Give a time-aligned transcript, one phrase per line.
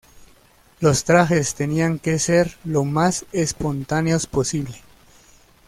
[0.79, 4.81] Los trajes tenían que ser lo más espontáneos posible.